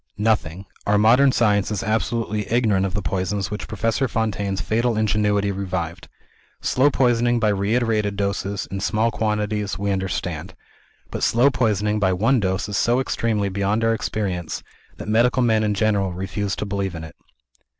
[0.17, 0.65] "Nothing.
[0.87, 6.07] Our modern science is absolutely ignorant of the poisons which Professor Fontaine's fatal ingenuity revived.
[6.59, 10.55] Slow poisoning by reiterated doses, in small quantities, we understand.
[11.11, 14.63] But slow poisoning by one dose is so entirely beyond our experience,
[14.97, 17.15] that medical men in general refuse to believe in it."